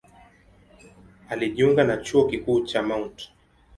Alijiunga 1.29 1.83
na 1.83 1.97
Chuo 1.97 2.27
Kikuu 2.27 2.61
cha 2.65 2.83
Mt. 2.83 3.29